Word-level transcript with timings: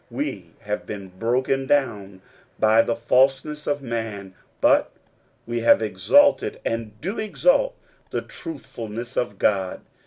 We 0.09 0.53
have 0.61 0.87
been 0.87 1.09
broken 1.09 1.67
down 1.67 2.23
by 2.57 2.81
the 2.81 2.95
falseness 2.95 3.67
of 3.67 3.83
man, 3.83 4.33
but 4.59 4.89
we 5.45 5.59
have 5.59 5.79
exulted 5.79 6.59
and 6.65 6.99
do 7.01 7.19
exult 7.19 7.75
in 8.11 8.17
the 8.17 8.21
truthfulness 8.23 9.15
of 9.15 9.37
God. 9.37 9.81